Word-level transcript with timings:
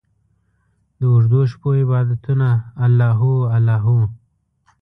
داوږدوشپو 0.99 1.69
عبادته 1.81 2.33
الله 2.85 3.11
هو، 3.19 3.33
الله 3.55 3.77
هو 3.85 3.97